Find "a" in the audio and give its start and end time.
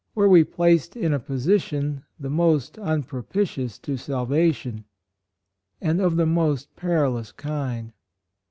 1.13-1.19